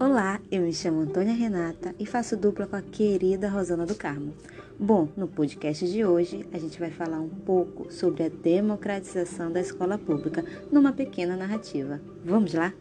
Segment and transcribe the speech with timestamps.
[0.00, 4.32] Olá, eu me chamo Antônia Renata e faço dupla com a querida Rosana do Carmo.
[4.78, 9.60] Bom, no podcast de hoje a gente vai falar um pouco sobre a democratização da
[9.60, 12.00] escola pública numa pequena narrativa.
[12.24, 12.72] Vamos lá?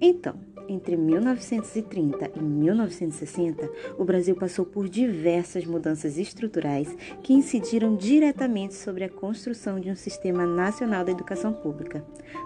[0.00, 0.36] Então,
[0.72, 6.88] entre 1930 e 1960, o Brasil passou por diversas mudanças estruturais
[7.22, 12.04] que incidiram diretamente sobre a construção de um sistema nacional da educação pública.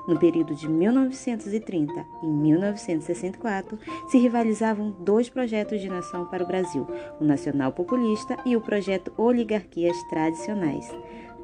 [0.09, 6.87] No período de 1930 e 1964, se rivalizavam dois projetos de nação para o Brasil:
[7.21, 10.93] o nacional populista e o projeto Oligarquias Tradicionais.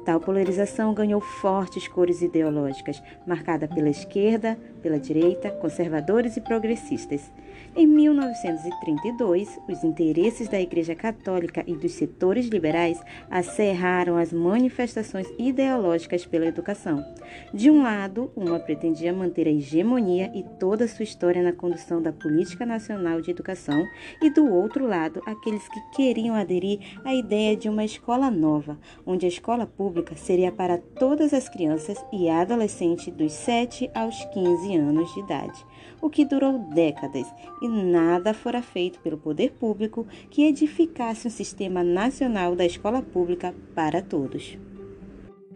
[0.05, 7.31] Tal polarização ganhou fortes cores ideológicas, marcada pela esquerda, pela direita, conservadores e progressistas.
[7.75, 13.01] Em 1932, os interesses da Igreja Católica e dos setores liberais
[13.31, 17.03] acerraram as manifestações ideológicas pela educação.
[17.51, 22.01] De um lado, uma pretendia manter a hegemonia e toda a sua história na condução
[22.01, 23.83] da política nacional de educação,
[24.21, 29.25] e do outro lado, aqueles que queriam aderir à ideia de uma escola nova, onde
[29.25, 34.72] a escola pública seria para todas as crianças e adolescentes dos 7 aos 15 anos
[34.77, 35.65] de idade,
[36.01, 37.27] o que durou décadas
[37.61, 43.53] e nada fora feito pelo poder público que edificasse um sistema nacional da escola pública
[43.75, 44.57] para todos.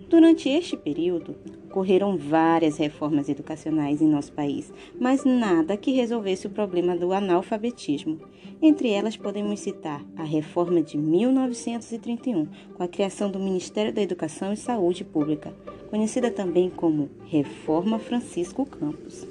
[0.09, 6.49] Durante este período, ocorreram várias reformas educacionais em nosso país, mas nada que resolvesse o
[6.49, 8.19] problema do analfabetismo.
[8.61, 14.53] Entre elas, podemos citar a reforma de 1931, com a criação do Ministério da Educação
[14.53, 15.53] e Saúde Pública,
[15.89, 19.27] conhecida também como Reforma Francisco Campos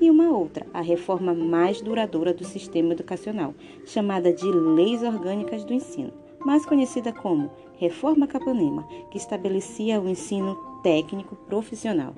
[0.00, 3.54] e uma outra, a reforma mais duradoura do sistema educacional,
[3.86, 6.12] chamada de Leis Orgânicas do Ensino,
[6.44, 12.14] mais conhecida como Reforma Capanema, que estabelecia o ensino técnico profissional.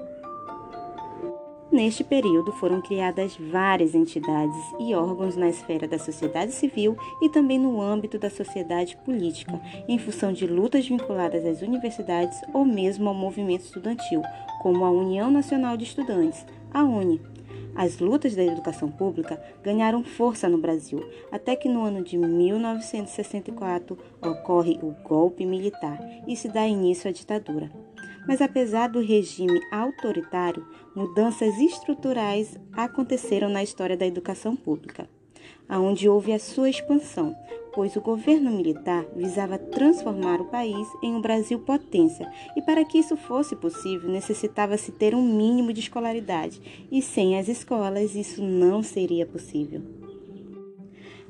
[1.77, 7.59] Neste período foram criadas várias entidades e órgãos na esfera da sociedade civil e também
[7.59, 13.15] no âmbito da sociedade política, em função de lutas vinculadas às universidades ou mesmo ao
[13.15, 14.23] movimento estudantil,
[14.63, 17.21] como a União Nacional de Estudantes, a UNE,
[17.75, 23.99] as lutas da educação pública ganharam força no Brasil, até que no ano de 1964
[24.23, 27.71] ocorre o golpe militar e se dá início à ditadura.
[28.27, 35.09] Mas apesar do regime autoritário, mudanças estruturais aconteceram na história da educação pública,
[35.69, 37.37] aonde houve a sua expansão,
[37.73, 42.27] pois o governo militar visava transformar o país em um Brasil potência,
[42.57, 47.49] e para que isso fosse possível necessitava-se ter um mínimo de escolaridade, e sem as
[47.49, 50.06] escolas isso não seria possível.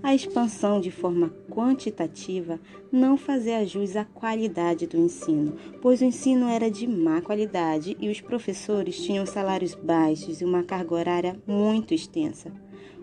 [0.03, 2.61] A expansão de forma quantitativa
[2.93, 8.09] não fazia jus à qualidade do ensino, pois o ensino era de má qualidade e
[8.09, 12.53] os professores tinham salários baixos e uma carga horária muito extensa.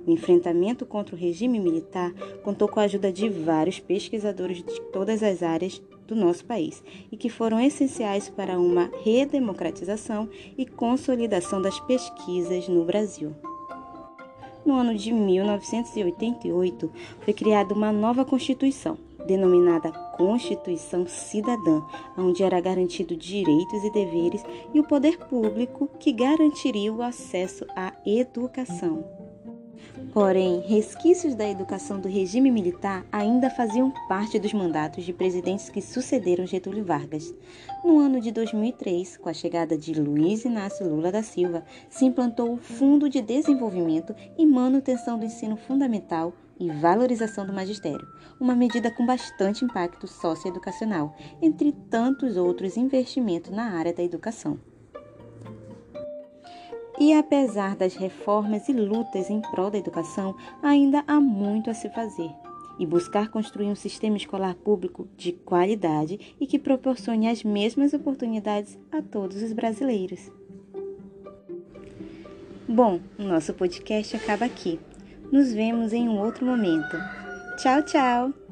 [0.05, 5.23] O enfrentamento contra o regime militar contou com a ajuda de vários pesquisadores de todas
[5.23, 11.79] as áreas do nosso país e que foram essenciais para uma redemocratização e consolidação das
[11.79, 13.33] pesquisas no Brasil.
[14.65, 18.97] No ano de 1988, foi criada uma nova Constituição,
[19.27, 21.81] denominada Constituição Cidadã,
[22.17, 27.93] onde era garantido direitos e deveres e o poder público que garantiria o acesso à
[28.05, 29.03] educação.
[30.13, 35.81] Porém, resquícios da educação do regime militar ainda faziam parte dos mandatos de presidentes que
[35.81, 37.33] sucederam Getúlio Vargas.
[37.83, 42.53] No ano de 2003, com a chegada de Luiz Inácio Lula da Silva, se implantou
[42.53, 48.07] o Fundo de Desenvolvimento e Manutenção do Ensino Fundamental e Valorização do Magistério,
[48.39, 54.59] uma medida com bastante impacto socioeducacional, entre tantos outros investimentos na área da educação.
[56.99, 61.89] E apesar das reformas e lutas em prol da educação, ainda há muito a se
[61.89, 62.29] fazer.
[62.79, 68.77] E buscar construir um sistema escolar público de qualidade e que proporcione as mesmas oportunidades
[68.91, 70.31] a todos os brasileiros.
[72.67, 74.79] Bom, nosso podcast acaba aqui.
[75.31, 76.97] Nos vemos em um outro momento.
[77.57, 78.42] Tchau, tchau!